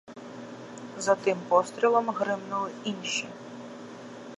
За 0.97 1.15
тим 1.15 1.37
пострілом 1.49 2.09
гримнули 2.09 2.71
інші. 2.83 3.27